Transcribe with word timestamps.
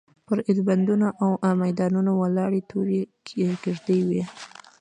پر 0.25 0.37
ایلبندونو 0.47 1.07
او 1.23 1.29
میدانونو 1.63 2.11
ولاړې 2.21 2.61
تورې 2.69 3.01
کېږدۍ 3.27 3.99
وې. 4.09 4.23